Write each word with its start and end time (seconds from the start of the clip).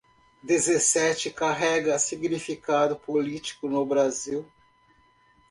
Dezessete 0.41 1.29
carrega 1.29 1.99
significado 1.99 2.95
político 2.95 3.69
no 3.69 3.85
Brasil 3.85 4.51